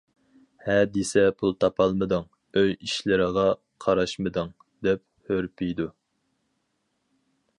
[0.67, 2.25] ھە دېسە پۇل تاپالمىدىڭ،
[2.61, 3.45] ئۆي ئىشلىرىغا
[3.85, 4.51] قاراشمىدىڭ،
[4.87, 5.89] دەپ ھۈرپىيىدۇ.